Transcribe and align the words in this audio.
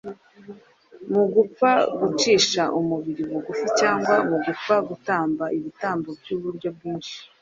mu 1.11 1.23
gupfa 1.33 1.71
gucisha 1.99 2.63
umubiri 2.79 3.23
bugufi 3.31 3.67
cyangwa 3.79 4.15
mu 4.29 4.37
gupfa 4.45 4.75
gutamba 4.89 5.43
ibitambo 5.57 6.09
by’uburyo 6.19 6.69
bwinshi; 6.75 7.15